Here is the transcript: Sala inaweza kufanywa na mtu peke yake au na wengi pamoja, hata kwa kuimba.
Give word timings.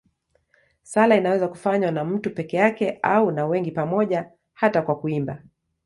Sala 0.83 1.15
inaweza 1.15 1.47
kufanywa 1.47 1.91
na 1.91 2.03
mtu 2.05 2.29
peke 2.33 2.57
yake 2.57 2.99
au 3.01 3.31
na 3.31 3.45
wengi 3.45 3.71
pamoja, 3.71 4.31
hata 4.53 4.81
kwa 4.81 4.99
kuimba. 4.99 5.43